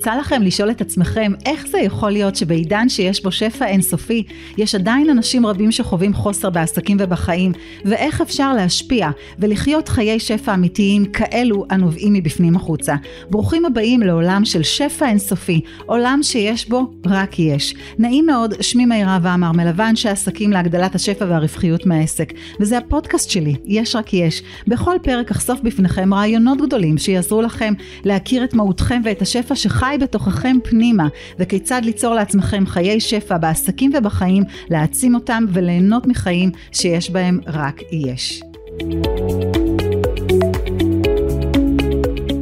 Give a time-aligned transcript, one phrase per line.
[0.00, 4.22] יצא לכם לשאול את עצמכם איך זה יכול להיות שבעידן שיש בו שפע אינסופי,
[4.56, 7.52] יש עדיין אנשים רבים שחווים חוסר בעסקים ובחיים,
[7.84, 12.94] ואיך אפשר להשפיע ולחיות חיי שפע אמיתיים כאלו הנובעים מבפנים החוצה.
[13.30, 17.74] ברוכים הבאים לעולם של שפע אינסופי, עולם שיש בו רק יש.
[17.98, 23.54] נעים מאוד, שמי מאירה ועמר, מלווה אנשי עסקים להגדלת השפע והרווחיות מהעסק, וזה הפודקאסט שלי,
[23.64, 24.42] יש רק יש.
[24.66, 30.56] בכל פרק אחשוף בפניכם רעיונות גדולים שיעזרו לכם להכיר את מהותכם ואת השפע שחי בתוככם
[30.64, 31.08] פנימה,
[31.38, 38.42] וכיצד ליצור לעצמכם חיי שפע בעסקים ובחיים, להעצים אותם וליהנות מחיים שיש בהם רק יש.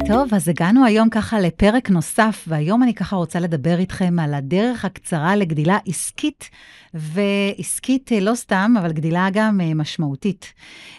[0.07, 4.85] טוב, אז הגענו היום ככה לפרק נוסף, והיום אני ככה רוצה לדבר איתכם על הדרך
[4.85, 6.49] הקצרה לגדילה עסקית,
[6.93, 10.53] ועסקית לא סתם, אבל גדילה גם אה, משמעותית.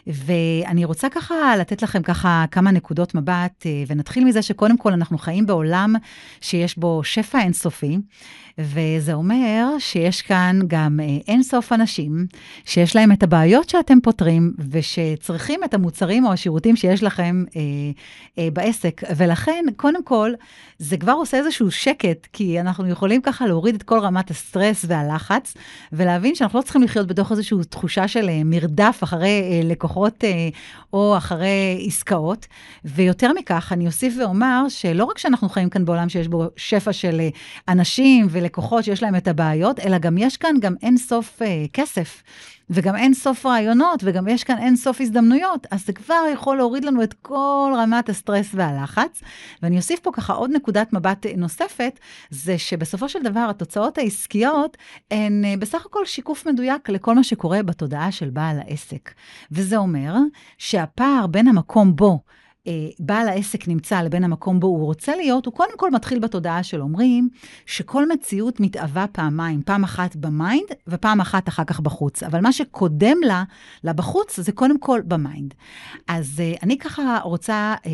[0.07, 5.19] ואני רוצה ככה לתת לכם ככה כמה נקודות מבט, אה, ונתחיל מזה שקודם כל אנחנו
[5.19, 5.95] חיים בעולם
[6.41, 7.99] שיש בו שפע אינסופי,
[8.61, 12.27] וזה אומר שיש כאן גם אה, אינסוף אנשים
[12.65, 17.61] שיש להם את הבעיות שאתם פותרים, ושצריכים את המוצרים או השירותים שיש לכם אה,
[18.39, 19.03] אה, בעסק.
[19.17, 20.33] ולכן, קודם כל,
[20.79, 25.55] זה כבר עושה איזשהו שקט, כי אנחנו יכולים ככה להוריד את כל רמת הסטרס והלחץ,
[25.93, 30.49] ולהבין שאנחנו לא צריכים לחיות בתוך איזושהי תחושה של אה, מרדף אחרי אה, לקוחות אה,
[30.93, 32.47] או אחרי עסקאות.
[32.85, 37.21] ויותר מכך, אני אוסיף ואומר שלא רק שאנחנו חיים כאן בעולם שיש בו שפע של
[37.69, 42.23] אנשים ולקוחות שיש להם את הבעיות, אלא גם יש כאן גם אין סוף כסף.
[42.71, 46.85] וגם אין סוף רעיונות, וגם יש כאן אין סוף הזדמנויות, אז זה כבר יכול להוריד
[46.85, 49.23] לנו את כל רמת הסטרס והלחץ.
[49.63, 51.99] ואני אוסיף פה ככה עוד נקודת מבט נוספת,
[52.31, 54.77] זה שבסופו של דבר התוצאות העסקיות
[55.11, 59.11] הן אה, בסך הכל שיקוף מדויק לכל מה שקורה בתודעה של בעל העסק.
[59.53, 60.15] וזה אומר
[60.59, 62.21] שהפער בין המקום בו
[62.99, 66.83] בעל העסק נמצא לבין המקום בו הוא רוצה להיות, הוא קודם כל מתחיל בתודעה שלו.
[66.83, 67.29] אומרים
[67.67, 72.23] שכל מציאות מתהווה פעמיים, פעם אחת ב mind ופעם אחת אחר כך בחוץ.
[72.23, 73.45] אבל מה שקודם לה,
[73.85, 75.55] לבחוץ, זה קודם כל ב mind.
[76.09, 77.91] אז אה, אני ככה רוצה אה,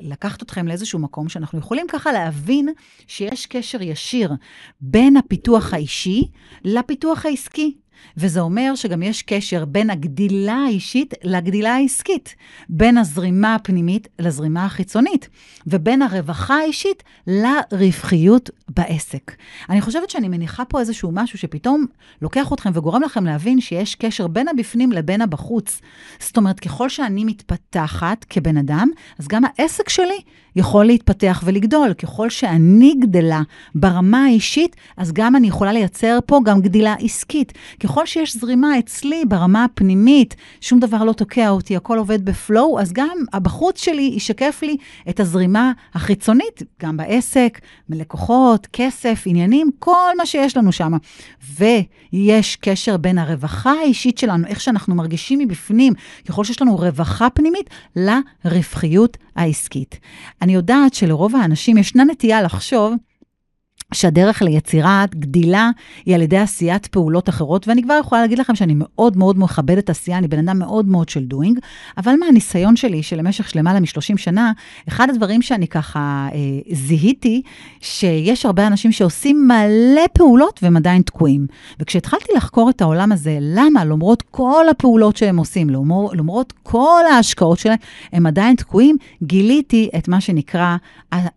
[0.00, 2.68] לקחת אתכם לאיזשהו מקום שאנחנו יכולים ככה להבין
[3.06, 4.32] שיש קשר ישיר
[4.80, 6.28] בין הפיתוח האישי
[6.64, 7.76] לפיתוח העסקי.
[8.16, 12.34] וזה אומר שגם יש קשר בין הגדילה האישית לגדילה העסקית,
[12.68, 15.28] בין הזרימה הפנימית לזרימה החיצונית,
[15.66, 19.32] ובין הרווחה האישית לרווחיות בעסק.
[19.70, 21.86] אני חושבת שאני מניחה פה איזשהו משהו שפתאום
[22.22, 25.80] לוקח אתכם וגורם לכם להבין שיש קשר בין הבפנים לבין הבחוץ.
[26.20, 30.20] זאת אומרת, ככל שאני מתפתחת כבן אדם, אז גם העסק שלי
[30.56, 31.94] יכול להתפתח ולגדול.
[31.94, 33.42] ככל שאני גדלה
[33.74, 37.52] ברמה האישית, אז גם אני יכולה לייצר פה גם גדילה עסקית.
[37.86, 42.92] ככל שיש זרימה אצלי ברמה הפנימית, שום דבר לא תוקע אותי, הכל עובד בפלואו, אז
[42.92, 44.76] גם הבחוץ שלי ישקף לי
[45.08, 50.92] את הזרימה החיצונית, גם בעסק, מלקוחות, כסף, עניינים, כל מה שיש לנו שם.
[51.58, 55.92] ויש קשר בין הרווחה האישית שלנו, איך שאנחנו מרגישים מבפנים,
[56.28, 59.98] ככל שיש לנו רווחה פנימית, לרווחיות העסקית.
[60.42, 62.94] אני יודעת שלרוב האנשים ישנה נטייה לחשוב
[63.94, 65.70] שהדרך ליצירת גדילה
[66.06, 69.90] היא על ידי עשיית פעולות אחרות, ואני כבר יכולה להגיד לכם שאני מאוד מאוד מכבדת
[69.90, 71.58] עשייה, אני בן אדם מאוד מאוד של דוינג,
[71.98, 74.52] אבל מהניסיון שלי, שלמשך למעלה מ-30 שנה,
[74.88, 76.38] אחד הדברים שאני ככה אה,
[76.74, 77.42] זיהיתי,
[77.80, 81.46] שיש הרבה אנשים שעושים מלא פעולות והם עדיין תקועים.
[81.80, 85.70] וכשהתחלתי לחקור את העולם הזה, למה למרות כל הפעולות שהם עושים,
[86.12, 87.76] למרות, כל ההשקעות שלהם,
[88.12, 90.76] הם עדיין תקועים, גיליתי את מה שנקרא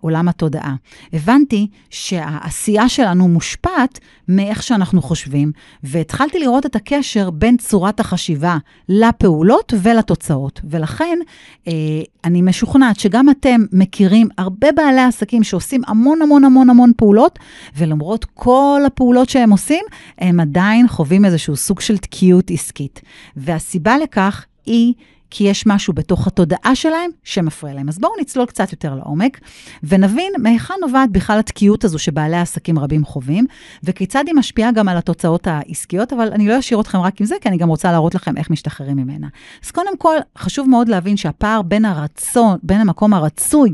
[0.02, 0.76] עולם התודעה.
[1.14, 2.26] הבנתי שה...
[2.28, 5.52] העשייה שלנו מושפעת מאיך שאנחנו חושבים,
[5.84, 8.58] והתחלתי לראות את הקשר בין צורת החשיבה
[8.90, 10.62] לפעולות ולתוצאות.
[10.64, 11.20] ולכן,
[11.68, 11.74] אה,
[12.24, 17.40] אני משוכנעת שגם אתם מכירים הרבה בעלי עסקים שעושים המון המון המון המון פעולות,
[17.78, 19.86] ולמרות כל הפעולות שהם עושים,
[20.18, 23.02] הם עדיין חווים איזשהו סוג של תקיעות עסקית.
[23.36, 24.94] והסיבה לכך היא...
[25.32, 27.90] כי יש משהו בתוך התודעה שלהם שמפריע להם.
[27.90, 29.40] אז בואו נצלול קצת יותר לעומק,
[29.84, 33.46] ונבין מהיכן נובעת בכלל התקיעות הזו שבעלי עסקים רבים חווים,
[33.84, 37.36] וכיצד היא משפיעה גם על התוצאות העסקיות, אבל אני לא אשאיר אתכם רק עם זה,
[37.42, 39.28] כי אני גם רוצה להראות לכם איך משתחררים ממנה.
[39.66, 43.72] אז קודם כל, חשוב מאוד להבין שהפער בין הרצון, בין המקום הרצוי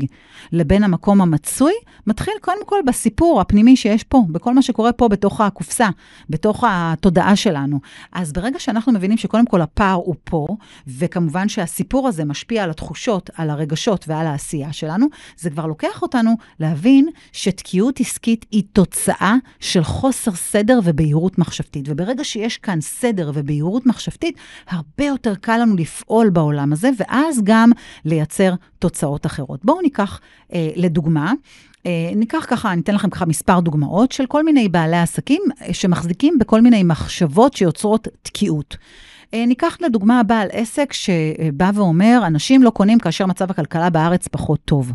[0.52, 1.72] לבין המקום המצוי,
[2.06, 5.88] מתחיל קודם כל בסיפור הפנימי שיש פה, בכל מה שקורה פה בתוך הקופסה,
[6.30, 7.80] בתוך התודעה שלנו.
[8.12, 10.46] אז ברגע שאנחנו מבינים שקודם כל הפער הוא פה,
[10.86, 15.06] וכמובן וכיוון שהסיפור הזה משפיע על התחושות, על הרגשות ועל העשייה שלנו,
[15.38, 21.84] זה כבר לוקח אותנו להבין שתקיעות עסקית היא תוצאה של חוסר סדר ובהירות מחשבתית.
[21.88, 24.36] וברגע שיש כאן סדר ובהירות מחשבתית,
[24.68, 27.70] הרבה יותר קל לנו לפעול בעולם הזה, ואז גם
[28.04, 29.64] לייצר תוצאות אחרות.
[29.64, 30.20] בואו ניקח
[30.52, 31.32] אה, לדוגמה,
[31.86, 35.74] אה, ניקח ככה, אני אתן לכם ככה מספר דוגמאות של כל מיני בעלי עסקים אה,
[35.74, 38.76] שמחזיקים בכל מיני מחשבות שיוצרות תקיעות.
[39.34, 44.60] אה, ניקח לדוגמה בעל עסק שבא ואומר, אנשים לא קונים כאשר מצב הכלכלה בארץ פחות
[44.64, 44.92] טוב.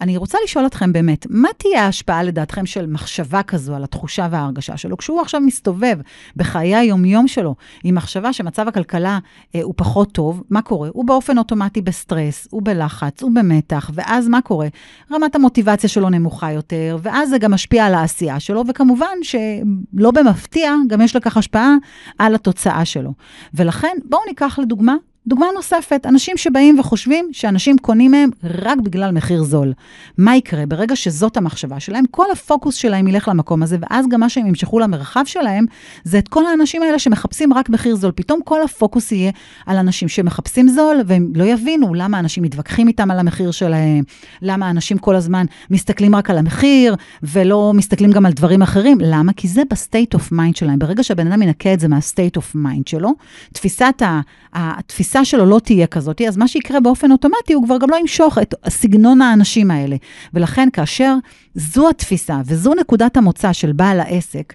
[0.00, 4.76] אני רוצה לשאול אתכם באמת, מה תהיה ההשפעה לדעתכם של מחשבה כזו על התחושה וההרגשה
[4.76, 4.96] שלו?
[4.96, 5.98] כשהוא עכשיו מסתובב
[6.36, 7.54] בחיי היומיום שלו
[7.84, 9.18] עם מחשבה שמצב הכלכלה
[9.54, 10.88] אה, הוא פחות טוב, מה קורה?
[10.92, 14.68] הוא באופן אוטומטי בסטרס, הוא בלחץ, הוא במתח, ואז מה קורה?
[15.12, 20.74] רמת המוטיבציה שלו נמוכה יותר, ואז זה גם משפיע על העשייה שלו, וכמובן שלא במפתיע,
[20.88, 21.74] גם יש לכך השפעה
[22.18, 23.12] על התוצאה שלו.
[23.54, 24.94] ולכן, בואו ניקח לדוגמה
[25.26, 29.72] דוגמה נוספת, אנשים שבאים וחושבים שאנשים קונים מהם רק בגלל מחיר זול.
[30.18, 30.66] מה יקרה?
[30.66, 34.78] ברגע שזאת המחשבה שלהם, כל הפוקוס שלהם ילך למקום הזה, ואז גם מה שהם ימשכו
[34.78, 35.64] למרחב שלהם,
[36.04, 38.12] זה את כל האנשים האלה שמחפשים רק מחיר זול.
[38.14, 39.30] פתאום כל הפוקוס יהיה
[39.66, 44.04] על אנשים שמחפשים זול, והם לא יבינו למה אנשים מתווכחים איתם על המחיר שלהם,
[44.42, 48.98] למה אנשים כל הזמן מסתכלים רק על המחיר, ולא מסתכלים גם על דברים אחרים.
[49.00, 49.32] למה?
[49.32, 50.78] כי זה ב state of mind שלהם.
[50.78, 53.10] ברגע שהבן אדם ינקה את זה מה state of mind שלו,
[53.52, 54.20] תפיסת ה...
[54.54, 57.96] התפיסה התפיסה שלו לא תהיה כזאת, אז מה שיקרה באופן אוטומטי, הוא כבר גם לא
[57.96, 59.96] ימשוך את סגנון האנשים האלה.
[60.34, 61.14] ולכן כאשר
[61.54, 64.52] זו התפיסה וזו נקודת המוצא של בעל העסק,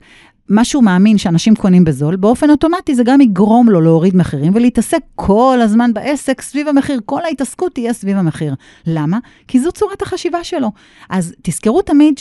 [0.49, 4.99] מה שהוא מאמין שאנשים קונים בזול, באופן אוטומטי זה גם יגרום לו להוריד מחירים ולהתעסק
[5.15, 6.99] כל הזמן בעסק סביב המחיר.
[7.05, 8.55] כל ההתעסקות תהיה סביב המחיר.
[8.85, 9.17] למה?
[9.47, 10.71] כי זו צורת החשיבה שלו.
[11.09, 12.17] אז תזכרו תמיד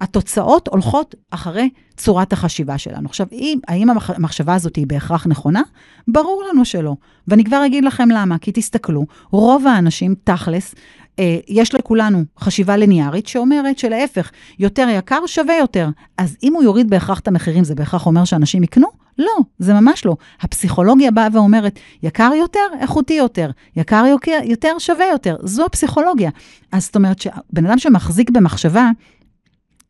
[0.00, 3.08] שהתוצאות שה, הולכות אחרי צורת החשיבה שלנו.
[3.08, 5.62] עכשיו, אם, האם המחשבה הזאת היא בהכרח נכונה?
[6.08, 6.94] ברור לנו שלא.
[7.28, 10.74] ואני כבר אגיד לכם למה, כי תסתכלו, רוב האנשים, תכלס,
[11.48, 15.88] יש לכולנו חשיבה ליניארית שאומרת שלהפך, יותר יקר שווה יותר.
[16.18, 18.86] אז אם הוא יוריד בהכרח את המחירים, זה בהכרח אומר שאנשים יקנו?
[19.18, 20.16] לא, זה ממש לא.
[20.40, 23.50] הפסיכולוגיה באה ואומרת, יקר יותר, איכותי יותר.
[23.76, 24.04] יקר
[24.44, 25.36] יותר, שווה יותר.
[25.42, 26.30] זו הפסיכולוגיה.
[26.72, 28.90] אז זאת אומרת שבן אדם שמחזיק במחשבה,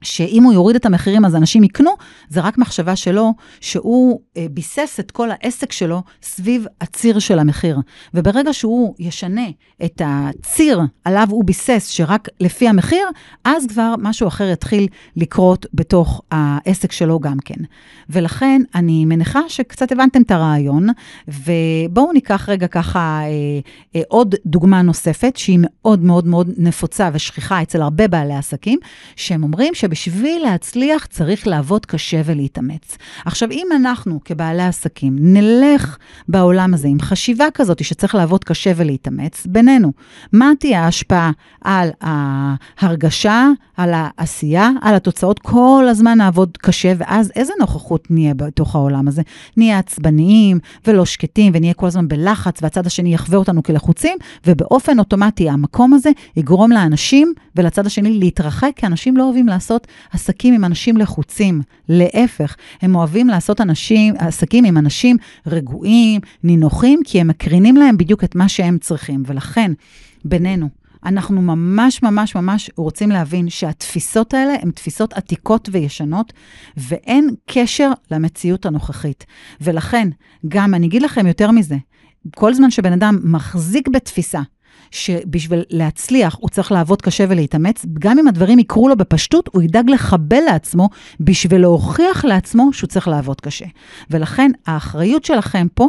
[0.02, 1.90] שאם הוא יוריד את המחירים אז אנשים יקנו,
[2.28, 7.78] זה רק מחשבה שלו, שהוא אה, ביסס את כל העסק שלו סביב הציר של המחיר.
[8.14, 9.46] וברגע שהוא ישנה
[9.84, 13.06] את הציר עליו הוא ביסס, שרק לפי המחיר,
[13.44, 14.86] אז כבר משהו אחר יתחיל
[15.16, 17.64] לקרות בתוך העסק שלו גם כן.
[18.10, 20.86] ולכן אני מניחה שקצת הבנתם את הרעיון,
[21.28, 23.28] ובואו ניקח רגע ככה אה,
[23.96, 28.78] אה, עוד דוגמה נוספת, שהיא מאוד מאוד מאוד נפוצה ושכיחה אצל הרבה בעלי עסקים,
[29.16, 29.84] שהם אומרים ש...
[29.94, 32.96] שבשביל להצליח צריך לעבוד קשה ולהתאמץ.
[33.24, 35.96] עכשיו, אם אנחנו כבעלי עסקים נלך
[36.28, 39.92] בעולם הזה עם חשיבה כזאת שצריך לעבוד קשה ולהתאמץ, בינינו,
[40.32, 41.30] מה תהיה ההשפעה
[41.64, 45.38] על ההרגשה, על העשייה, על התוצאות?
[45.38, 49.22] כל הזמן נעבוד קשה, ואז איזה נוכחות נהיה בתוך העולם הזה?
[49.56, 55.50] נהיה עצבניים ולא שקטים, ונהיה כל הזמן בלחץ, והצד השני יחווה אותנו כלחוצים, ובאופן אוטומטי
[55.50, 60.64] המקום הזה יגרום לאנשים ולצד השני להתרחק, כי אנשים לא אוהבים לעשות לעשות עסקים עם
[60.64, 61.62] אנשים לחוצים.
[61.88, 65.16] להפך, הם אוהבים לעשות אנשים, עסקים עם אנשים
[65.46, 69.22] רגועים, נינוחים, כי הם מקרינים להם בדיוק את מה שהם צריכים.
[69.26, 69.72] ולכן,
[70.24, 70.68] בינינו,
[71.04, 76.32] אנחנו ממש ממש ממש רוצים להבין שהתפיסות האלה הן תפיסות עתיקות וישנות,
[76.76, 79.26] ואין קשר למציאות הנוכחית.
[79.60, 80.08] ולכן,
[80.48, 81.76] גם, אני אגיד לכם יותר מזה,
[82.36, 84.40] כל זמן שבן אדם מחזיק בתפיסה
[84.90, 89.90] שבשביל להצליח הוא צריך לעבוד קשה ולהתאמץ, גם אם הדברים יקרו לו בפשטות, הוא ידאג
[89.90, 90.88] לחבל לעצמו
[91.20, 93.66] בשביל להוכיח לעצמו שהוא צריך לעבוד קשה.
[94.10, 95.88] ולכן האחריות שלכם פה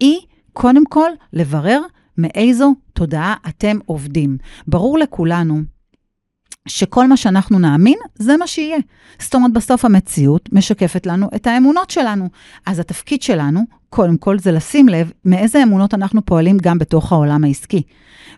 [0.00, 0.18] היא
[0.52, 1.80] קודם כל לברר
[2.18, 4.38] מאיזו תודעה אתם עובדים.
[4.66, 5.62] ברור לכולנו
[6.68, 8.78] שכל מה שאנחנו נאמין, זה מה שיהיה.
[9.18, 12.28] זאת אומרת, בסוף המציאות משקפת לנו את האמונות שלנו.
[12.66, 13.60] אז התפקיד שלנו,
[13.92, 17.82] קודם כל, זה לשים לב מאיזה אמונות אנחנו פועלים גם בתוך העולם העסקי.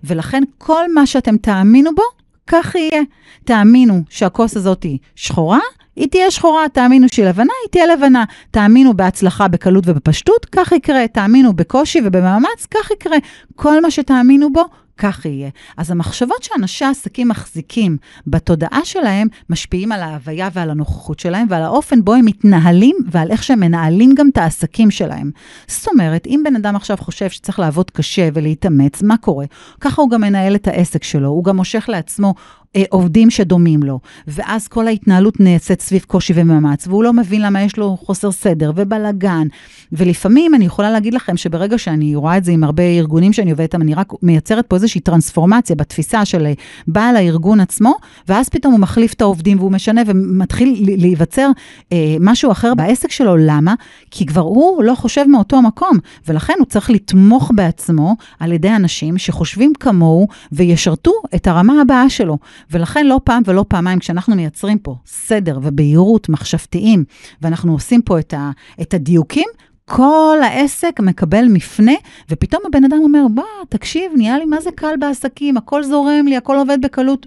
[0.04, 2.02] ולכן כל מה שאתם תאמינו בו,
[2.46, 3.02] כך יהיה.
[3.44, 5.58] תאמינו שהכוס הזאת היא שחורה,
[5.96, 8.24] היא תהיה שחורה, תאמינו שהיא לבנה, היא תהיה לבנה.
[8.50, 11.08] תאמינו בהצלחה, בקלות ובפשטות, כך יקרה.
[11.08, 13.16] תאמינו בקושי ובמאמץ, כך יקרה.
[13.56, 14.64] כל מה שתאמינו בו,
[14.98, 15.50] כך יהיה.
[15.76, 17.96] אז המחשבות שאנשי העסקים מחזיקים
[18.26, 23.42] בתודעה שלהם, משפיעים על ההוויה ועל הנוכחות שלהם, ועל האופן בו הם מתנהלים, ועל איך
[23.42, 25.30] שהם מנהלים גם את העסקים שלהם.
[25.66, 29.46] זאת אומרת, אם בן אדם עכשיו חושב שצריך לעבוד קשה ולהתאמץ, מה קורה?
[29.80, 32.34] ככה הוא גם מנהל את העסק שלו, הוא גם מושך לעצמו
[32.76, 37.62] אה, עובדים שדומים לו, ואז כל ההתנהלות נעשית סביב קושי ומאמץ, והוא לא מבין למה
[37.62, 39.46] יש לו חוסר סדר ובלאגן.
[39.92, 43.64] ולפעמים אני יכולה להגיד לכם שברגע שאני רואה את זה עם הרבה ארגונים שאני עובדת
[43.64, 46.52] איתם, אני רק מייצרת פה איזושהי טרנספורמציה בתפיסה של אה,
[46.86, 47.94] בעל הארגון עצמו,
[48.28, 51.50] ואז פתאום הוא מחליף את העובדים והוא משנה ומתחיל להיווצר
[51.92, 53.36] אה, משהו אחר בעסק שלו.
[53.36, 53.74] למה?
[54.10, 55.98] כי כבר הוא לא חושב מאותו מקום,
[56.28, 62.38] ולכן הוא צריך לתמוך בעצמו על ידי אנשים שחושבים כמוהו וישרתו את הרמה הבאה שלו.
[62.70, 67.04] ולכן לא פעם ולא פעמיים, כשאנחנו מייצרים פה סדר ובהירות מחשבתיים,
[67.42, 68.50] ואנחנו עושים פה את, ה,
[68.80, 69.48] את הדיוקים,
[69.90, 71.92] כל העסק מקבל מפנה,
[72.30, 76.36] ופתאום הבן אדם אומר, בוא, תקשיב, נהיה לי מה זה קל בעסקים, הכל זורם לי,
[76.36, 77.26] הכל עובד בקלות.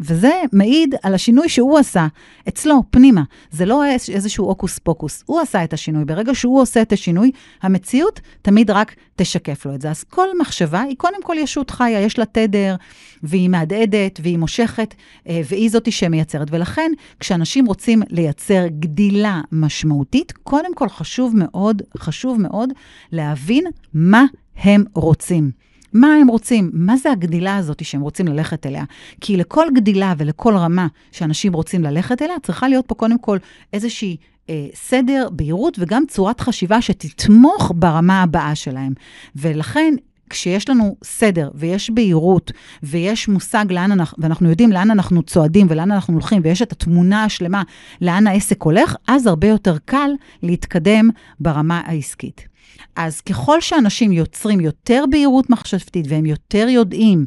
[0.00, 2.06] וזה מעיד על השינוי שהוא עשה
[2.48, 3.22] אצלו, פנימה.
[3.50, 6.04] זה לא איזשהו הוקוס פוקוס, הוא עשה את השינוי.
[6.04, 7.30] ברגע שהוא עושה את השינוי,
[7.62, 9.90] המציאות תמיד רק תשקף לו את זה.
[9.90, 12.76] אז כל מחשבה היא קודם כל ישות חיה, יש לה תדר,
[13.22, 14.94] והיא מהדהדת, והיא מושכת,
[15.28, 16.48] אה, והיא זאתי שמייצרת.
[16.50, 22.72] ולכן, כשאנשים רוצים לייצר גדילה משמעותית, קודם כל חשוב מאוד, חשוב מאוד
[23.12, 23.64] להבין
[23.94, 24.24] מה
[24.56, 25.50] הם רוצים.
[25.92, 26.70] מה הם רוצים?
[26.72, 28.84] מה זה הגדילה הזאת שהם רוצים ללכת אליה?
[29.20, 33.38] כי לכל גדילה ולכל רמה שאנשים רוצים ללכת אליה, צריכה להיות פה קודם כל
[33.72, 34.16] איזושהי
[34.50, 38.92] אה, סדר, בהירות וגם צורת חשיבה שתתמוך ברמה הבאה שלהם.
[39.36, 39.94] ולכן,
[40.30, 45.90] כשיש לנו סדר ויש בהירות ויש מושג לאן אנחנו, ואנחנו יודעים לאן אנחנו צועדים ולאן
[45.90, 47.62] אנחנו הולכים, ויש את התמונה השלמה
[48.00, 50.10] לאן העסק הולך, אז הרבה יותר קל
[50.42, 51.10] להתקדם
[51.40, 52.48] ברמה העסקית.
[52.96, 57.26] אז ככל שאנשים יוצרים יותר בהירות מחשבתית והם יותר יודעים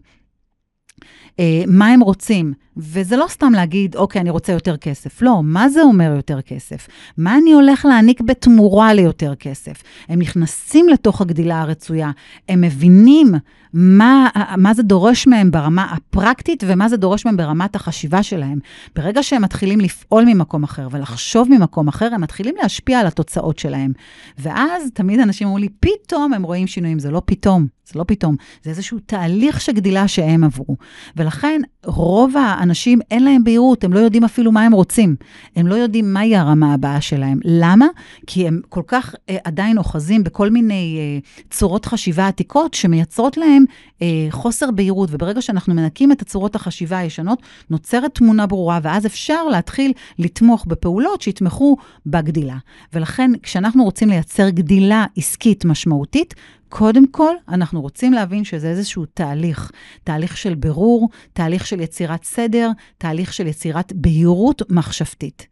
[1.40, 5.22] אה, מה הם רוצים, וזה לא סתם להגיד, אוקיי, אני רוצה יותר כסף.
[5.22, 6.88] לא, מה זה אומר יותר כסף?
[7.18, 9.84] מה אני הולך להעניק בתמורה ליותר כסף?
[10.10, 12.12] הם נכנסים לתוך הגדילה הרצויה,
[12.50, 13.34] הם מבינים
[13.74, 18.60] מה, מה זה דורש מהם ברמה הפרקטית ומה זה דורש מהם ברמת החשיבה שלהם.
[18.96, 23.92] ברגע שהם מתחילים לפעול ממקום אחר ולחשוב ממקום אחר, הם מתחילים להשפיע על התוצאות שלהם.
[24.38, 27.00] ואז תמיד אנשים אמרו לי, פתאום הם רואים שינויים.
[27.00, 30.76] זה לא פתאום, זה לא פתאום, זה איזשהו תהליך של גדילה שהם עברו.
[31.18, 35.16] ולכן רוב האנשים אין להם בהירות, הם לא יודעים אפילו מה הם רוצים.
[35.56, 37.40] הם לא יודעים מהי הרמה הבאה שלהם.
[37.44, 37.88] למה?
[38.28, 43.66] כי הם כל כך אה, עדיין אוחזים בכל מיני אה, צורות חשיבה עתיקות שמייצרות להם
[44.02, 45.10] אה, חוסר בהירות.
[45.12, 51.22] וברגע שאנחנו מנקים את הצורות החשיבה הישנות, נוצרת תמונה ברורה, ואז אפשר להתחיל לתמוך בפעולות
[51.22, 52.58] שיתמכו בגדילה.
[52.94, 56.34] ולכן, כשאנחנו רוצים לייצר גדילה עסקית משמעותית,
[56.76, 59.72] קודם כל, אנחנו רוצים להבין שזה איזשהו תהליך,
[60.04, 65.48] תהליך של בירור, תהליך של יצירת סדר, תהליך של יצירת בהירות מחשבתית.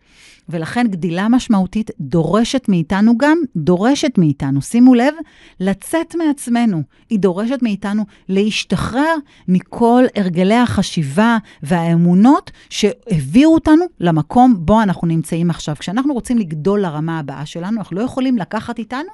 [0.50, 5.14] ולכן גדילה משמעותית דורשת מאיתנו גם, דורשת מאיתנו, שימו לב,
[5.60, 6.84] לצאת מעצמנו.
[7.10, 9.16] היא דורשת מאיתנו להשתחרר
[9.48, 15.76] מכל הרגלי החשיבה והאמונות שהביאו אותנו למקום בו אנחנו נמצאים עכשיו.
[15.80, 19.10] כשאנחנו רוצים לגדול לרמה הבאה שלנו, אנחנו לא יכולים לקחת איתנו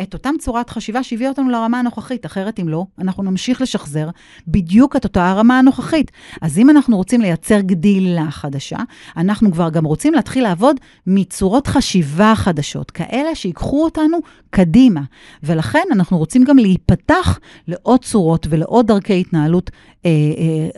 [0.00, 4.08] את אותם צורת חשיבה שהביאה אותנו לרמה הנוכחית, אחרת אם לא, אנחנו נמשיך לשחזר
[4.48, 6.10] בדיוק את אותה הרמה הנוכחית.
[6.42, 8.78] אז אם אנחנו רוצים לייצר גדילה חדשה,
[9.16, 14.18] אנחנו כבר גם רוצים להתחיל לעבוד מצורות חשיבה חדשות, כאלה שיקחו אותנו
[14.50, 15.00] קדימה.
[15.42, 19.70] ולכן אנחנו רוצים גם להיפתח לעוד צורות ולעוד דרכי התנהלות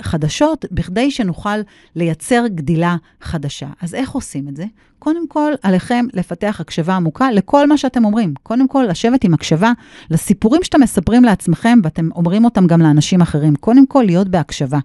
[0.00, 1.58] חדשות, בכדי שנוכל
[1.96, 3.66] לייצר גדילה חדשה.
[3.82, 4.64] אז איך עושים את זה?
[4.98, 8.34] קודם כל, עליכם לפתח הקשבה עמוקה לכל מה שאתם אומרים.
[8.42, 9.72] קודם כל, לשבת עם הקשבה
[10.10, 13.56] לסיפורים שאתם מספרים לעצמכם, ואתם אומרים אותם גם לאנשים אחרים.
[13.56, 14.78] קודם כל, להיות בהקשבה.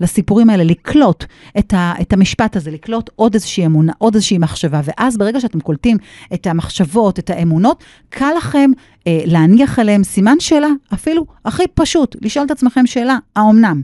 [0.00, 1.24] לסיפורים האלה, לקלוט
[1.58, 4.80] את, ה, את המשפט הזה, לקלוט עוד איזושהי אמונה, עוד איזושהי מחשבה.
[4.84, 5.96] ואז ברגע שאתם קולטים
[6.34, 8.70] את המחשבות, את האמונות, קל לכם
[9.01, 13.82] אה, להניח עליהם סימן שאלה, אפילו הכי פשוט, לשאול את עצמכם שאלה, האומנם?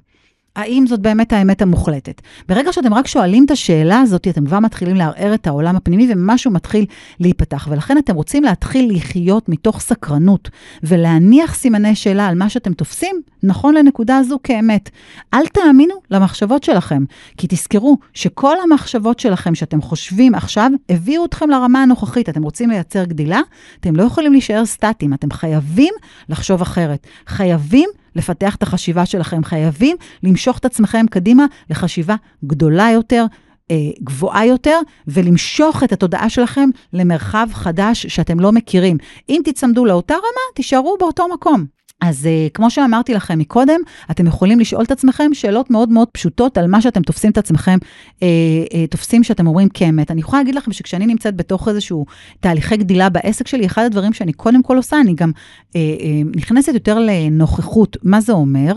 [0.59, 2.23] האם זאת באמת האמת המוחלטת?
[2.49, 6.51] ברגע שאתם רק שואלים את השאלה הזאת, אתם כבר מתחילים לערער את העולם הפנימי ומשהו
[6.51, 6.87] מתחיל
[7.21, 7.69] להיפתח.
[7.71, 10.51] ולכן אתם רוצים להתחיל לחיות מתוך סקרנות
[10.83, 14.91] ולהניח סימני שאלה על מה שאתם תופסים, נכון לנקודה הזו כאמת.
[15.35, 17.05] אל תאמינו למחשבות שלכם,
[17.37, 22.29] כי תזכרו שכל המחשבות שלכם שאתם חושבים עכשיו, הביאו אתכם לרמה הנוכחית.
[22.29, 23.41] אתם רוצים לייצר גדילה,
[23.81, 25.95] אתם לא יכולים להישאר סטטיים, אתם חייבים
[26.29, 27.07] לחשוב אחרת.
[27.27, 27.89] חייבים
[28.19, 29.45] לפתח את החשיבה שלכם.
[29.45, 33.25] חייבים למשוך את עצמכם קדימה לחשיבה גדולה יותר,
[33.71, 38.97] אה, גבוהה יותר, ולמשוך את התודעה שלכם למרחב חדש שאתם לא מכירים.
[39.29, 41.78] אם תצמדו לאותה רמה, תישארו באותו מקום.
[42.01, 46.59] אז uh, כמו שאמרתי לכם מקודם, אתם יכולים לשאול את עצמכם שאלות מאוד מאוד פשוטות
[46.59, 48.21] על מה שאתם תופסים את עצמכם, uh, uh,
[48.91, 50.11] תופסים שאתם אומרים כאמת.
[50.11, 52.07] אני יכולה להגיד לכם שכשאני נמצאת בתוך איזשהו
[52.41, 55.31] תהליכי גדילה בעסק שלי, אחד הדברים שאני קודם כל עושה, אני גם
[55.71, 55.77] uh, uh,
[56.37, 57.97] נכנסת יותר לנוכחות.
[58.03, 58.75] מה זה אומר?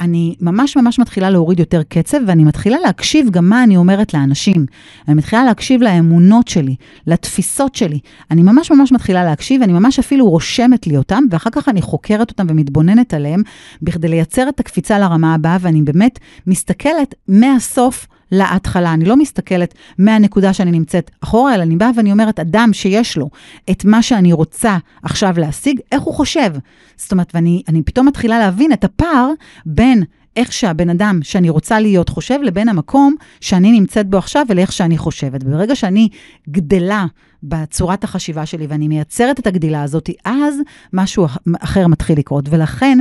[0.00, 4.66] אני ממש ממש מתחילה להוריד יותר קצב, ואני מתחילה להקשיב גם מה אני אומרת לאנשים.
[5.08, 6.76] אני מתחילה להקשיב לאמונות שלי,
[7.06, 7.98] לתפיסות שלי.
[8.30, 12.30] אני ממש ממש מתחילה להקשיב, אני ממש אפילו רושמת לי אותם, ואחר כך אני חוקרת
[12.30, 13.42] אותם מתבוננת עליהם,
[13.82, 18.92] בכדי לייצר את הקפיצה לרמה הבאה, ואני באמת מסתכלת מהסוף להתחלה.
[18.92, 23.30] אני לא מסתכלת מהנקודה שאני נמצאת אחורה, אלא אני באה ואני אומרת, אדם שיש לו
[23.70, 26.52] את מה שאני רוצה עכשיו להשיג, איך הוא חושב?
[26.96, 29.30] זאת אומרת, ואני פתאום מתחילה להבין את הפער
[29.66, 30.04] בין
[30.36, 34.98] איך שהבן אדם שאני רוצה להיות חושב, לבין המקום שאני נמצאת בו עכשיו ולאיך שאני
[34.98, 35.42] חושבת.
[35.42, 36.08] ברגע שאני
[36.50, 37.06] גדלה
[37.44, 40.54] בצורת החשיבה שלי ואני מייצרת את הגדילה הזאת, אז
[40.92, 41.26] משהו
[41.60, 42.44] אחר מתחיל לקרות.
[42.50, 42.98] ולכן,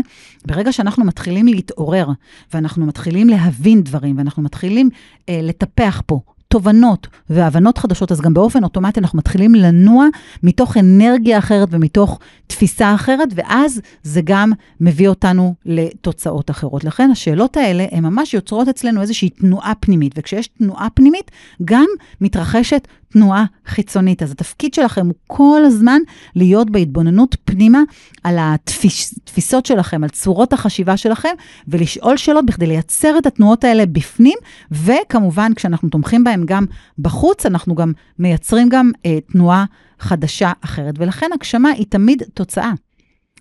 [0.47, 2.07] ברגע שאנחנו מתחילים להתעורר,
[2.53, 4.89] ואנחנו מתחילים להבין דברים, ואנחנו מתחילים
[5.29, 6.19] אה, לטפח פה
[6.53, 10.07] תובנות והבנות חדשות, אז גם באופן אוטומטי אנחנו מתחילים לנוע
[10.43, 16.83] מתוך אנרגיה אחרת ומתוך תפיסה אחרת, ואז זה גם מביא אותנו לתוצאות אחרות.
[16.83, 21.31] לכן השאלות האלה, הן ממש יוצרות אצלנו איזושהי תנועה פנימית, וכשיש תנועה פנימית,
[21.65, 21.87] גם
[22.21, 24.23] מתרחשת תנועה חיצונית.
[24.23, 25.99] אז התפקיד שלכם הוא כל הזמן
[26.35, 27.79] להיות בהתבוננות פנימה
[28.23, 31.33] על התפיסות שלכם, על צורות החשיבה שלכם,
[31.67, 34.37] ולשאול שאלות בכדי לייצר את התנועות האלה בפנים,
[34.71, 36.65] וכמובן, כשאנחנו תומכים בהם גם
[36.99, 39.65] בחוץ, אנחנו גם מייצרים גם אה, תנועה
[39.99, 40.95] חדשה אחרת.
[40.97, 42.71] ולכן הגשמה היא תמיד תוצאה.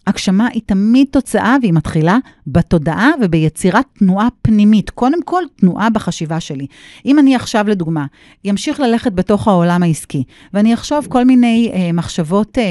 [0.06, 4.90] הגשמה היא תמיד תוצאה והיא מתחילה בתודעה וביצירת תנועה פנימית.
[4.90, 6.66] קודם כל, תנועה בחשיבה שלי.
[7.06, 8.06] אם אני עכשיו, לדוגמה,
[8.50, 12.64] אמשיך ללכת בתוך העולם העסקי, ואני אחשוב כל מיני אה, מחשבות אה,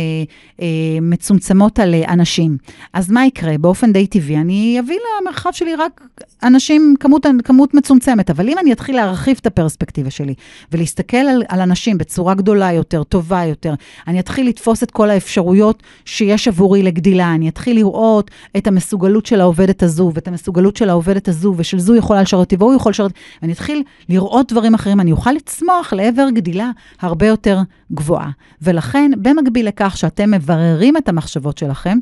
[0.61, 0.67] אה,
[1.01, 2.57] מצומצמות על אה, אנשים,
[2.93, 3.57] אז מה יקרה?
[3.57, 6.01] באופן די טבעי, אני אביא למרחב שלי רק
[6.43, 8.29] אנשים, כמות, כמות מצומצמת.
[8.29, 10.33] אבל אם אני אתחיל להרחיב את הפרספקטיבה שלי
[10.71, 13.73] ולהסתכל על, על אנשים בצורה גדולה יותר, טובה יותר,
[14.07, 17.20] אני אתחיל לתפוס את כל האפשרויות שיש עבורי לגדילה.
[17.21, 21.79] הקהילה, אני אתחיל לראות את המסוגלות של העובדת הזו, ואת המסוגלות של העובדת הזו, ושל
[21.79, 23.11] זו יכולה לשרת אותי, והוא יכול לשרת,
[23.41, 27.59] ואני אתחיל לראות דברים אחרים, אני אוכל לצמוח לעבר גדילה הרבה יותר
[27.91, 28.29] גבוהה.
[28.61, 31.97] ולכן, במקביל לכך שאתם מבררים את המחשבות שלכם,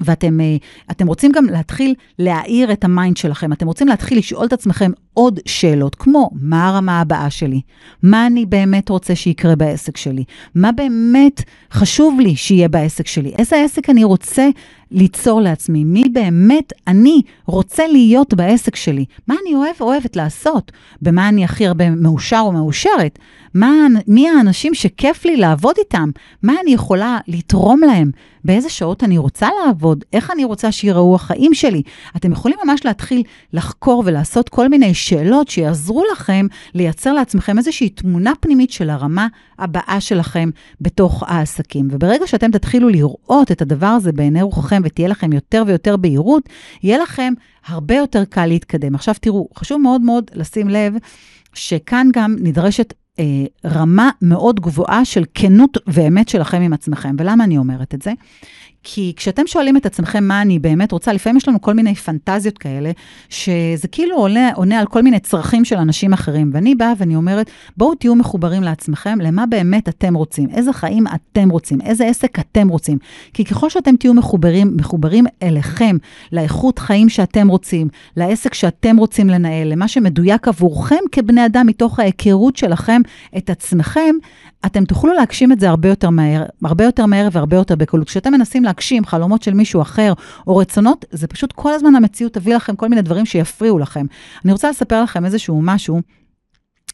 [0.00, 0.40] ואתם
[0.90, 4.90] uh, רוצים גם להתחיל להאיר את ה mind שלכם, אתם רוצים להתחיל לשאול את עצמכם
[5.14, 7.60] עוד שאלות, כמו מה הרמה הבאה שלי?
[8.02, 10.24] מה אני באמת רוצה שיקרה בעסק שלי?
[10.54, 13.32] מה באמת חשוב לי שיהיה בעסק שלי?
[13.38, 14.48] איזה עסק אני רוצה
[14.94, 15.84] ליצור לעצמי?
[15.84, 19.04] מי באמת אני רוצה להיות בעסק שלי?
[19.28, 20.72] מה אני אוהב אוהבת לעשות?
[21.02, 23.18] במה אני הכי הרבה מאושר או מאושרת?
[23.54, 26.10] מה, מי האנשים שכיף לי לעבוד איתם?
[26.42, 28.10] מה אני יכולה לתרום להם?
[28.44, 30.04] באיזה שעות אני רוצה לעבוד?
[30.12, 31.82] איך אני רוצה שיראו החיים שלי?
[32.16, 38.32] אתם יכולים ממש להתחיל לחקור ולעשות כל מיני שאלות שיעזרו לכם לייצר לעצמכם איזושהי תמונה
[38.40, 39.26] פנימית של הרמה
[39.58, 41.88] הבאה שלכם בתוך העסקים.
[41.90, 46.48] וברגע שאתם תתחילו לראות את הדבר הזה בעיני רוחכם ותהיה לכם יותר ויותר בהירות,
[46.82, 47.32] יהיה לכם
[47.66, 48.94] הרבה יותר קל להתקדם.
[48.94, 50.94] עכשיו תראו, חשוב מאוד מאוד לשים לב
[51.54, 53.24] שכאן גם נדרשת אה,
[53.64, 57.16] רמה מאוד גבוהה של כנות ואמת שלכם עם עצמכם.
[57.18, 58.12] ולמה אני אומרת את זה?
[58.84, 62.58] כי כשאתם שואלים את עצמכם מה אני באמת רוצה, לפעמים יש לנו כל מיני פנטזיות
[62.58, 62.90] כאלה,
[63.28, 66.50] שזה כאילו עולה, עונה על כל מיני צרכים של אנשים אחרים.
[66.54, 71.50] ואני באה ואני אומרת, בואו תהיו מחוברים לעצמכם, למה באמת אתם רוצים, איזה חיים אתם
[71.50, 72.98] רוצים, איזה עסק אתם רוצים.
[73.34, 75.96] כי ככל שאתם תהיו מחוברים, מחוברים אליכם,
[76.32, 82.56] לאיכות חיים שאתם רוצים, לעסק שאתם רוצים לנהל, למה שמדויק עבורכם כבני אדם מתוך ההיכרות
[82.56, 83.00] שלכם
[83.36, 84.14] את עצמכם,
[84.66, 88.06] אתם תוכלו להגשים את זה הרבה יותר מהר, הרבה יותר מהר והרבה יותר בקלות.
[88.06, 90.12] כשאתם מנסים להגשים חלומות של מישהו אחר
[90.46, 94.06] או רצונות, זה פשוט כל הזמן המציאות תביא לכם כל מיני דברים שיפריעו לכם.
[94.44, 96.00] אני רוצה לספר לכם איזשהו משהו.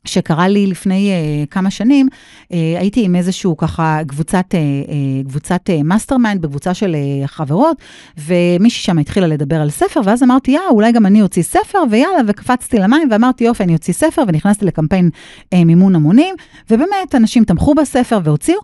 [0.05, 2.47] שקרה לי לפני uh, כמה שנים, uh,
[2.79, 7.77] הייתי עם איזשהו ככה קבוצת, uh, uh, קבוצת master uh, mind בקבוצה של uh, חברות,
[8.19, 12.19] ומישהי שם התחילה לדבר על ספר, ואז אמרתי, יא, אולי גם אני אוציא ספר, ויאללה,
[12.27, 15.11] וקפצתי למים, ואמרתי, יופי, אני אוציא ספר, ונכנסתי לקמפיין
[15.55, 16.35] uh, מימון המונים,
[16.71, 18.61] ובאמת, אנשים תמכו בספר והוציאו,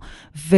[0.48, 0.56] ו...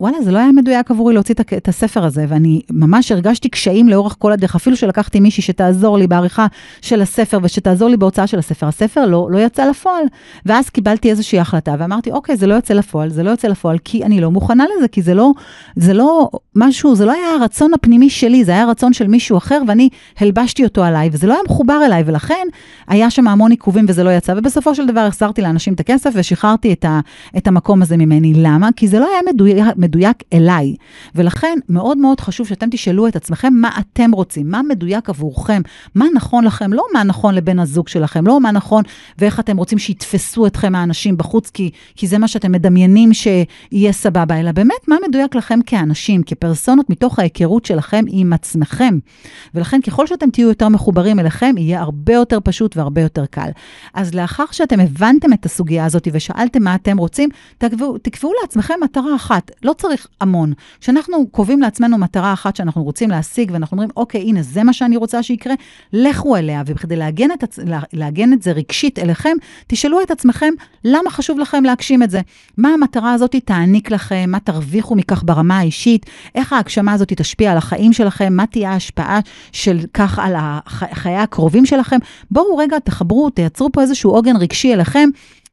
[0.00, 4.16] וואלה, זה לא היה מדויק עבורי להוציא את הספר הזה, ואני ממש הרגשתי קשיים לאורך
[4.18, 6.46] כל הדרך, אפילו שלקחתי מישהי שתעזור לי בעריכה
[6.80, 8.66] של הספר ושתעזור לי בהוצאה של הספר.
[8.66, 10.04] הספר לא, לא יצא לפועל.
[10.46, 14.04] ואז קיבלתי איזושהי החלטה ואמרתי, אוקיי, זה לא יוצא לפועל, זה לא יוצא לפועל, כי
[14.04, 15.32] אני לא מוכנה לזה, כי זה לא,
[15.76, 19.62] זה לא משהו, זה לא היה הרצון הפנימי שלי, זה היה הרצון של מישהו אחר,
[19.68, 19.88] ואני
[20.20, 22.46] הלבשתי אותו עליי, וזה לא היה מחובר אליי, ולכן
[22.88, 26.10] היה שם המון עיכובים וזה לא יצא, ובסופו של דבר החזרתי לאנשים את הכסף
[29.86, 30.76] מדויק אליי.
[31.14, 35.62] ולכן מאוד מאוד חשוב שאתם תשאלו את עצמכם מה אתם רוצים, מה מדויק עבורכם,
[35.94, 38.82] מה נכון לכם, לא מה נכון לבן הזוג שלכם, לא מה נכון
[39.18, 44.40] ואיך אתם רוצים שיתפסו אתכם האנשים בחוץ, כי, כי זה מה שאתם מדמיינים שיהיה סבבה,
[44.40, 48.98] אלא באמת מה מדויק לכם כאנשים, כפרסונות, מתוך ההיכרות שלכם עם עצמכם.
[49.54, 53.50] ולכן ככל שאתם תהיו יותר מחוברים אליכם, יהיה הרבה יותר פשוט והרבה יותר קל.
[53.94, 59.16] אז לאחר שאתם הבנתם את הסוגיה הזאת ושאלתם מה אתם רוצים, תקבעו, תקבעו לעצמכם מטרה
[59.16, 60.52] אחת, לא צריך המון.
[60.80, 64.96] כשאנחנו קובעים לעצמנו מטרה אחת שאנחנו רוצים להשיג, ואנחנו אומרים, אוקיי, הנה, זה מה שאני
[64.96, 65.54] רוצה שיקרה,
[65.92, 67.58] לכו אליה, וכדי לעגן את,
[67.92, 69.36] לעגן את זה רגשית אליכם,
[69.66, 72.20] תשאלו את עצמכם, למה חשוב לכם להגשים את זה?
[72.56, 74.24] מה המטרה הזאת תעניק לכם?
[74.28, 76.06] מה תרוויחו מכך ברמה האישית?
[76.34, 78.32] איך ההגשמה הזאת תשפיע על החיים שלכם?
[78.32, 79.20] מה תהיה ההשפעה
[79.52, 80.34] של כך על
[80.92, 81.96] חיי הקרובים שלכם?
[82.30, 85.08] בואו רגע, תחברו, תייצרו פה איזשהו עוגן רגשי אליכם.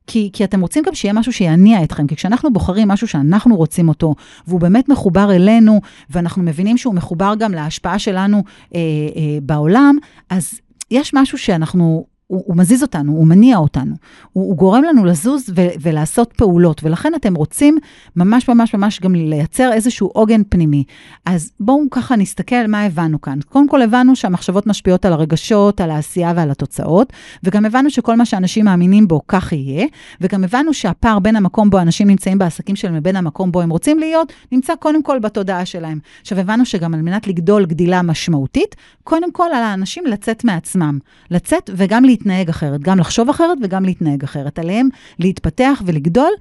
[0.07, 3.89] כי, כי אתם רוצים גם שיהיה משהו שיניע אתכם, כי כשאנחנו בוחרים משהו שאנחנו רוצים
[3.89, 4.15] אותו,
[4.47, 8.43] והוא באמת מחובר אלינו, ואנחנו מבינים שהוא מחובר גם להשפעה שלנו
[8.75, 9.97] אה, אה, בעולם,
[10.29, 10.59] אז
[10.91, 13.95] יש משהו שאנחנו הוא, הוא מזיז אותנו, הוא מניע אותנו,
[14.31, 17.77] הוא, הוא גורם לנו לזוז ו, ולעשות פעולות, ולכן אתם רוצים
[18.15, 20.83] ממש ממש ממש גם לייצר איזשהו עוגן פנימי.
[21.25, 23.39] אז בואו ככה נסתכל מה הבנו כאן.
[23.49, 28.25] קודם כל הבנו שהמחשבות משפיעות על הרגשות, על העשייה ועל התוצאות, וגם הבנו שכל מה
[28.25, 29.85] שאנשים מאמינים בו, כך יהיה,
[30.21, 33.99] וגם הבנו שהפער בין המקום בו אנשים נמצאים בעסקים שלהם לבין המקום בו הם רוצים
[33.99, 35.99] להיות, נמצא קודם כל בתודעה שלהם.
[36.21, 40.99] עכשיו הבנו שגם על מנת לגדול גדילה משמעותית, קודם כל על האנשים לצאת מעצמם,
[41.31, 42.03] לצאת וגם.
[42.13, 44.59] להתנהג אחרת, גם לחשוב אחרת וגם להתנהג אחרת.
[44.59, 46.31] עליהם להתפתח ולגדול.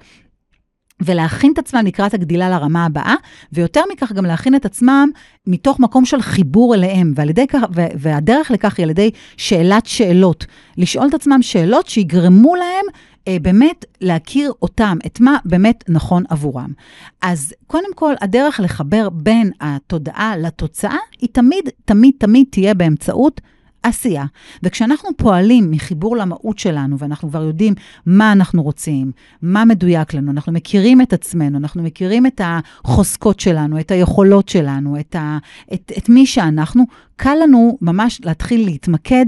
[1.05, 3.15] ולהכין את עצמם לקראת הגדילה לרמה הבאה,
[3.53, 5.09] ויותר מכך גם להכין את עצמם
[5.47, 10.45] מתוך מקום של חיבור אליהם, ועל ידי כך, והדרך לכך היא על ידי שאלת שאלות.
[10.77, 12.85] לשאול את עצמם שאלות שיגרמו להם
[13.27, 16.73] אה, באמת להכיר אותם, את מה באמת נכון עבורם.
[17.21, 23.41] אז קודם כל, הדרך לחבר בין התודעה לתוצאה, היא תמיד, תמיד, תמיד תהיה באמצעות
[23.83, 24.25] עשייה.
[24.63, 27.73] וכשאנחנו פועלים מחיבור למהות שלנו, ואנחנו כבר יודעים
[28.05, 33.79] מה אנחנו רוצים, מה מדויק לנו, אנחנו מכירים את עצמנו, אנחנו מכירים את החוזקות שלנו,
[33.79, 35.37] את היכולות שלנו, את, ה,
[35.73, 36.83] את, את מי שאנחנו,
[37.15, 39.25] קל לנו ממש להתחיל להתמקד.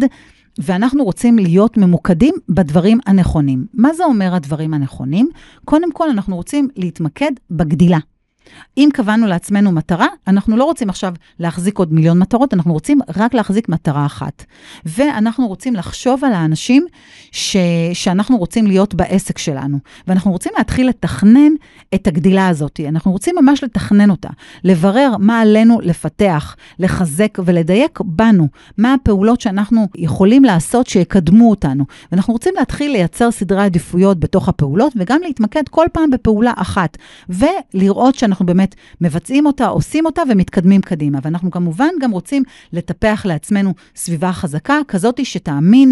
[0.59, 3.65] ואנחנו רוצים להיות ממוקדים בדברים הנכונים.
[3.73, 5.29] מה זה אומר הדברים הנכונים?
[5.65, 7.99] קודם כל, אנחנו רוצים להתמקד בגדילה.
[8.77, 13.33] אם קבענו לעצמנו מטרה, אנחנו לא רוצים עכשיו להחזיק עוד מיליון מטרות, אנחנו רוצים רק
[13.33, 14.45] להחזיק מטרה אחת.
[14.85, 16.85] ואנחנו רוצים לחשוב על האנשים
[17.31, 17.57] ש...
[17.93, 19.77] שאנחנו רוצים להיות בעסק שלנו.
[20.07, 21.51] ואנחנו רוצים להתחיל לתכנן
[21.95, 22.79] את הגדילה הזאת.
[22.87, 24.29] אנחנו רוצים ממש לתכנן אותה,
[24.63, 31.85] לברר מה עלינו לפתח, לחזק ולדייק בנו, מה הפעולות שאנחנו יכולים לעשות שיקדמו אותנו.
[32.11, 36.97] ואנחנו רוצים להתחיל לייצר סדרי עדיפויות בתוך הפעולות, וגם להתמקד כל פעם בפעולה אחת,
[37.29, 41.19] ולראות שאנחנו אנחנו באמת מבצעים אותה, עושים אותה ומתקדמים קדימה.
[41.21, 42.43] ואנחנו כמובן גם רוצים
[42.73, 45.91] לטפח לעצמנו סביבה חזקה, כזאת שתאמין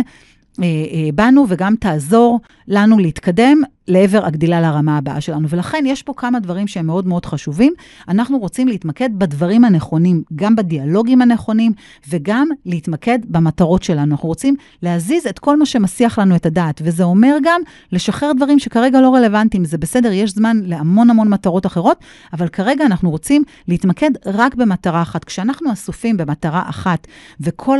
[1.16, 5.50] בנו וגם תעזור לנו להתקדם לעבר הגדילה לרמה הבאה שלנו.
[5.50, 7.74] ולכן יש פה כמה דברים שהם מאוד מאוד חשובים.
[8.10, 11.72] אנחנו רוצים להתמקד בדברים הנכונים, גם בדיאלוגים הנכונים,
[12.10, 14.12] וגם להתמקד במטרות שלנו.
[14.12, 17.62] אנחנו רוצים להזיז את כל מה שמסיח לנו את הדעת, וזה אומר גם
[17.92, 19.66] לשחרר דברים שכרגע לא רלוונטיים.
[19.66, 21.98] זה בסדר, יש זמן להמון המון מטרות אחרות,
[22.34, 25.24] אבל כרגע אנחנו רוצים להתמקד רק במטרה אחת.
[25.24, 27.08] כשאנחנו אסופים במטרה אחת,
[27.42, 27.80] וכל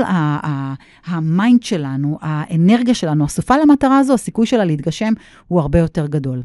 [1.06, 2.63] ה mind שלנו, האנרגיה
[2.94, 5.14] שלנו אסופה למטרה הזו, הסיכוי שלה להתגשם
[5.48, 6.44] הוא הרבה יותר גדול.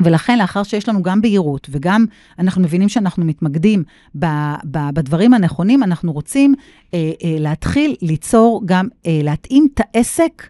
[0.00, 2.04] ולכן, לאחר שיש לנו גם בהירות וגם
[2.38, 3.84] אנחנו מבינים שאנחנו מתמקדים
[4.18, 4.26] ב,
[4.64, 6.54] ב, בדברים הנכונים, אנחנו רוצים
[6.94, 10.48] אה, אה, להתחיל ליצור גם, אה, להתאים את העסק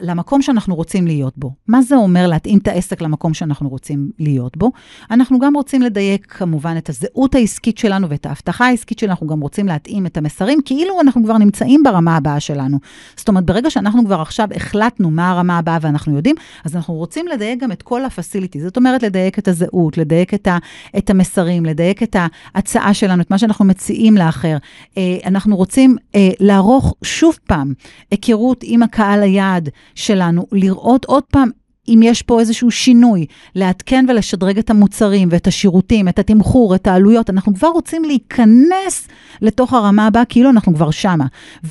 [0.00, 1.52] למקום שאנחנו רוצים להיות בו.
[1.68, 4.72] מה זה אומר להתאים את העסק למקום שאנחנו רוצים להיות בו?
[5.10, 9.40] אנחנו גם רוצים לדייק כמובן את הזהות העסקית שלנו ואת ההבטחה העסקית שלנו, אנחנו גם
[9.40, 12.78] רוצים להתאים את המסרים, כאילו אנחנו כבר נמצאים ברמה הבאה שלנו.
[13.16, 17.26] זאת אומרת, ברגע שאנחנו כבר עכשיו החלטנו מה הרמה הבאה ואנחנו יודעים, אז אנחנו רוצים
[17.28, 18.60] לדייק גם את כל הפסיליטי.
[18.60, 20.58] זאת אומרת, לדייק את הזהות, לדייק את, ה,
[20.98, 22.16] את המסרים, לדייק את
[22.54, 24.56] ההצעה שלנו, את מה שאנחנו מציעים לאחר.
[24.98, 27.72] אה, אנחנו רוצים אה, לערוך שוב פעם
[28.10, 29.55] היכרות עם הקהל היעד.
[29.56, 31.50] היעד שלנו, לראות עוד פעם
[31.88, 37.30] אם יש פה איזשהו שינוי, לעדכן ולשדרג את המוצרים ואת השירותים, את התמחור, את העלויות.
[37.30, 39.08] אנחנו כבר רוצים להיכנס
[39.42, 41.26] לתוך הרמה הבאה, כאילו אנחנו כבר שמה.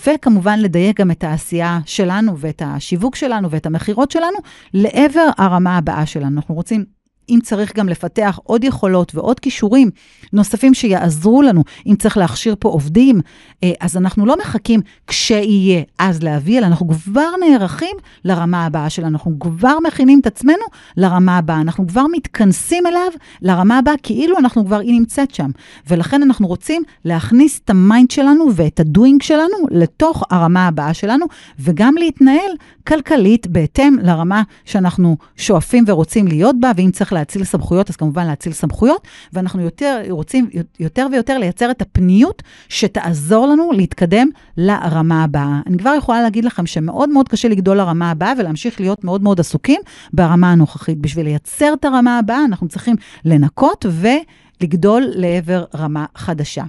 [0.05, 4.37] וכמובן, לדייק גם את העשייה שלנו ואת השיווק שלנו ואת המכירות שלנו
[4.73, 6.37] לעבר הרמה הבאה שלנו.
[6.37, 6.85] אנחנו רוצים
[7.29, 9.89] אם צריך גם לפתח עוד יכולות ועוד כישורים
[10.33, 13.21] נוספים שיעזרו לנו, אם צריך להכשיר פה עובדים,
[13.63, 19.09] אה, אז אנחנו לא מחכים כשיהיה אז להביא, אלא אנחנו כבר נערכים לרמה הבאה שלנו,
[19.09, 20.65] אנחנו כבר מכינים את עצמנו
[20.97, 23.11] לרמה הבאה, אנחנו כבר מתכנסים אליו
[23.41, 25.49] לרמה הבאה, כאילו אנחנו כבר, היא נמצאת שם.
[25.87, 30.93] ולכן אנחנו רוצים להכניס את ה mind שלנו ואת ה doing שלנו לתוך הרמה הבאה
[30.93, 31.25] שלנו,
[31.59, 32.51] וגם להתנהל
[32.87, 38.53] כלכלית בהתאם לרמה שאנחנו שואפים ורוצים להיות בה, ואם צריך להאציל סמכויות, אז כמובן להאציל
[38.53, 40.49] סמכויות, ואנחנו יותר, רוצים
[40.79, 45.59] יותר ויותר לייצר את הפניות שתעזור לנו להתקדם לרמה הבאה.
[45.67, 49.39] אני כבר יכולה להגיד לכם שמאוד מאוד קשה לגדול לרמה הבאה ולהמשיך להיות מאוד מאוד
[49.39, 49.81] עסוקים
[50.13, 50.97] ברמה הנוכחית.
[50.97, 56.63] בשביל לייצר את הרמה הבאה, אנחנו צריכים לנקות ולגדול לעבר רמה חדשה.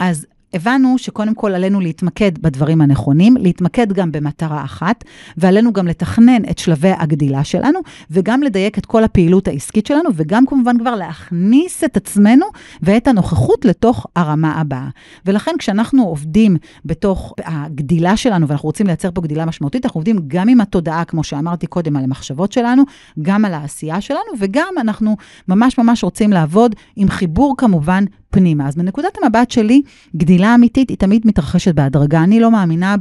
[0.00, 5.04] אז הבנו שקודם כל עלינו להתמקד בדברים הנכונים, להתמקד גם במטרה אחת,
[5.36, 10.46] ועלינו גם לתכנן את שלבי הגדילה שלנו, וגם לדייק את כל הפעילות העסקית שלנו, וגם
[10.46, 12.46] כמובן כבר להכניס את עצמנו
[12.82, 14.88] ואת הנוכחות לתוך הרמה הבאה.
[15.26, 20.48] ולכן כשאנחנו עובדים בתוך הגדילה שלנו, ואנחנו רוצים לייצר פה גדילה משמעותית, אנחנו עובדים גם
[20.48, 22.82] עם התודעה, כמו שאמרתי קודם, על המחשבות שלנו,
[23.22, 25.16] גם על העשייה שלנו, וגם אנחנו
[25.48, 28.68] ממש ממש רוצים לעבוד עם חיבור כמובן פנימה.
[28.68, 29.82] אז מנקודת המבט שלי,
[30.16, 32.22] גדילה אמיתית היא תמיד מתרחשת בהדרגה.
[32.22, 32.96] אני לא מאמינה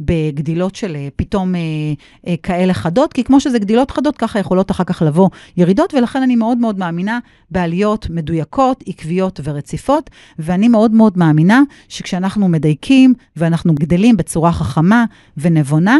[0.00, 1.60] בגדילות של אה, פתאום אה,
[2.26, 6.22] אה, כאלה חדות, כי כמו שזה גדילות חדות, ככה יכולות אחר כך לבוא ירידות, ולכן
[6.22, 7.18] אני מאוד מאוד מאמינה
[7.50, 15.04] בעליות מדויקות, עקביות ורציפות, ואני מאוד מאוד מאמינה שכשאנחנו מדייקים ואנחנו גדלים בצורה חכמה
[15.36, 15.98] ונבונה,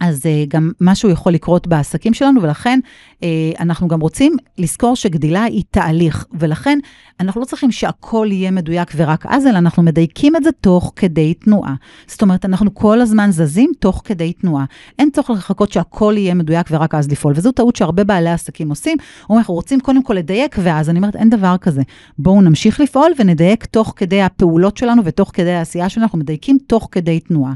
[0.00, 2.80] אז uh, גם משהו יכול לקרות בעסקים שלנו, ולכן
[3.12, 3.24] uh,
[3.60, 6.78] אנחנו גם רוצים לזכור שגדילה היא תהליך, ולכן
[7.20, 11.34] אנחנו לא צריכים שהכל יהיה מדויק ורק אז, אלא אנחנו מדייקים את זה תוך כדי
[11.34, 11.74] תנועה.
[12.06, 14.64] זאת אומרת, אנחנו כל הזמן זזים תוך כדי תנועה.
[14.98, 18.98] אין צורך לחכות שהכל יהיה מדויק ורק אז לפעול, וזו טעות שהרבה בעלי עסקים עושים.
[19.22, 21.82] אומרים, אנחנו רוצים קודם כל לדייק, ואז אני אומרת, אין דבר כזה.
[22.18, 26.88] בואו נמשיך לפעול ונדייק תוך כדי הפעולות שלנו ותוך כדי העשייה שלנו, אנחנו מדייקים תוך
[26.92, 27.52] כדי תנועה.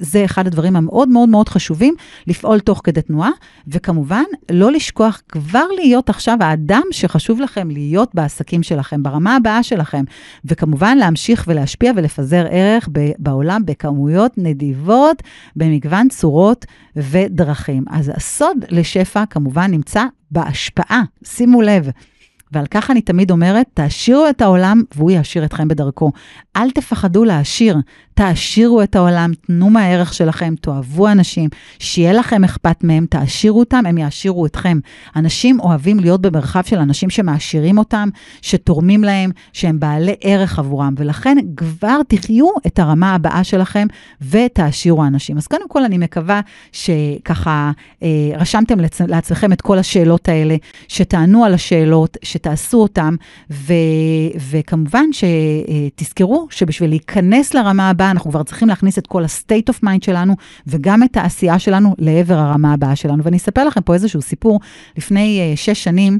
[0.00, 1.87] זה אחד הדברים המאוד מאוד מאוד חשובים,
[2.26, 3.30] לפעול תוך כדי תנועה,
[3.68, 9.02] וכמובן, לא לשכוח כבר להיות עכשיו האדם שחשוב לכם להיות בעסקים שלכם.
[9.02, 10.04] ברמה הבאה שלכם,
[10.44, 15.22] וכמובן להמשיך ולהשפיע ולפזר ערך בעולם בכמויות נדיבות,
[15.56, 17.84] במגוון צורות ודרכים.
[17.90, 21.90] אז הסוד לשפע כמובן נמצא בהשפעה, שימו לב.
[22.52, 26.12] ועל כך אני תמיד אומרת, תעשירו את העולם והוא יעשיר אתכם בדרכו.
[26.56, 27.76] אל תפחדו להעשיר,
[28.18, 33.98] תעשירו את העולם, תנו מהערך שלכם, תאהבו אנשים, שיהיה לכם אכפת מהם, תעשירו אותם, הם
[33.98, 34.78] יעשירו אתכם.
[35.16, 38.08] אנשים אוהבים להיות במרחב של אנשים שמעשירים אותם,
[38.42, 43.86] שתורמים להם, שהם בעלי ערך עבורם, ולכן כבר תחיו את הרמה הבאה שלכם
[44.30, 45.36] ותעשירו אנשים.
[45.36, 46.40] אז קודם כל, אני מקווה
[46.72, 47.70] שככה
[48.02, 50.56] אה, רשמתם לעצ- לעצמכם את כל השאלות האלה,
[50.88, 53.14] שתענו על השאלות, שתעשו אותם,
[53.50, 53.74] ו-
[54.50, 60.04] וכמובן שתזכרו שבשביל להיכנס לרמה הבאה, אנחנו כבר צריכים להכניס את כל ה-state of mind
[60.04, 60.34] שלנו,
[60.66, 63.24] וגם את העשייה שלנו לעבר הרמה הבאה שלנו.
[63.24, 64.60] ואני אספר לכם פה איזשהו סיפור.
[64.96, 66.18] לפני uh, שש שנים,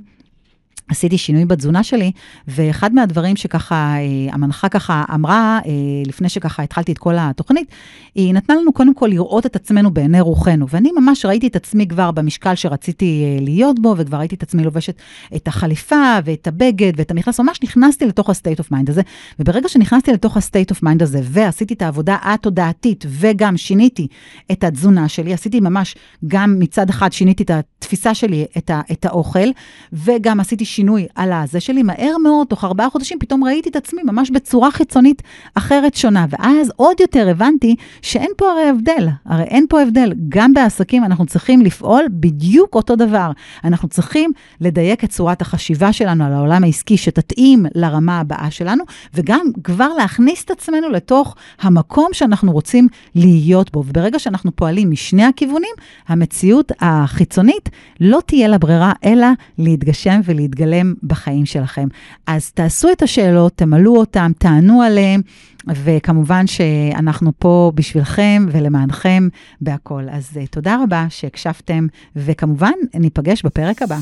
[0.88, 2.12] עשיתי שינוי בתזונה שלי,
[2.48, 5.72] ואחד מהדברים שככה, אה, המנחה ככה אמרה, אה,
[6.07, 7.68] לפני שככה התחלתי את כל התוכנית,
[8.14, 10.66] היא נתנה לנו קודם כל לראות את עצמנו בעיני רוחנו.
[10.68, 14.64] ואני ממש ראיתי את עצמי כבר במשקל שרציתי אה, להיות בו, וכבר ראיתי את עצמי
[14.64, 14.94] לובשת
[15.37, 19.03] את החליפה ואת הבגד ואת המכנס, ממש נכנסתי לתוך ה-state of mind הזה.
[19.38, 24.07] וברגע שנכנסתי לתוך ה-state of mind הזה, ועשיתי את העבודה התודעתית, וגם שיניתי
[24.53, 25.94] את התזונה שלי, עשיתי ממש,
[26.27, 29.48] גם מצד אחד שיניתי את התפיסה שלי, את, ה, את האוכל,
[29.92, 34.02] וגם עשיתי שינוי על הזה שלי, מהר מאוד, תוך ארבעה חודשים, פתאום ראיתי את עצמי
[34.04, 35.22] ממש בצורה חיצונית
[35.54, 36.26] אחרת שונה.
[36.30, 40.12] ואז עוד יותר הבנתי שאין פה הרי הבדל, הרי אין פה הבדל.
[40.28, 43.30] גם בעסקים אנחנו צריכים לפעול בדיוק אותו דבר.
[43.64, 49.46] אנחנו צריכים לדייק את צורת החשיבה שלנו על העולם העסקי, שתתאים לרמה הבאה שלנו, וגם
[49.64, 53.84] כבר להכניס את עצמנו לתוך המקום שאנחנו רוצים להיות בו.
[53.88, 55.74] וברגע שאנחנו פועלים משני הכיוונים,
[56.08, 57.68] המציאות החיצונית
[58.00, 59.26] לא תהיה לה ברירה, אלא
[59.58, 60.67] להתגשם ולהתגלם.
[60.68, 61.88] להתקדם בחיים שלכם.
[62.26, 65.20] אז תעשו את השאלות, תמלאו אותן, תענו עליהן,
[65.68, 69.28] וכמובן שאנחנו פה בשבילכם ולמענכם
[69.61, 70.02] בהכל.
[70.11, 73.98] אז uh, תודה רבה שהקשבתם, וכמובן, ניפגש בפרק הבא.